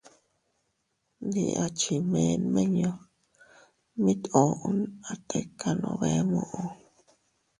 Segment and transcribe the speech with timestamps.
[1.25, 2.91] Ndi a chi mee nmiññu,
[4.03, 6.61] mit uun a tikano bee muʼu.